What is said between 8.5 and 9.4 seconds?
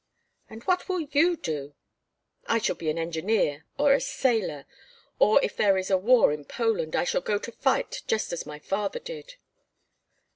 father did."